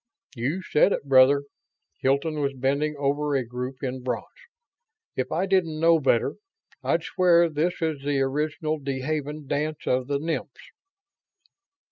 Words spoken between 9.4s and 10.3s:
'Dance of the